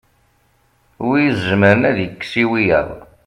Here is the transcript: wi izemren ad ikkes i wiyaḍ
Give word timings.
wi 1.07 1.19
izemren 1.29 1.81
ad 1.89 1.97
ikkes 2.05 2.33
i 2.43 2.45
wiyaḍ 2.49 2.89